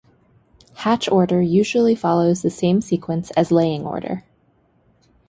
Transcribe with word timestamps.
Hatch 0.77 1.07
order 1.09 1.43
usually 1.43 1.93
follows 1.93 2.41
the 2.41 2.49
same 2.49 2.81
sequence 2.81 3.29
as 3.37 3.51
laying 3.51 3.85
order. 3.85 4.23